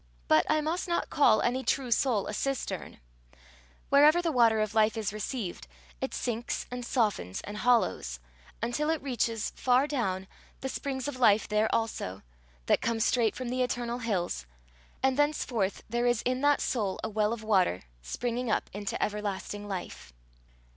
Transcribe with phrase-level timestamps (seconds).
[0.27, 2.99] But I must not call any true soul a cistern:
[3.89, 5.67] wherever the water of life is received,
[6.01, 8.19] it sinks and softens and hollows,
[8.63, 10.27] until it reaches, far down,
[10.61, 12.23] the springs of life there also,
[12.65, 14.47] that come straight from the eternal hills,
[15.03, 19.67] and thenceforth there is in that soul a well of water springing up into everlasting
[19.67, 20.13] life.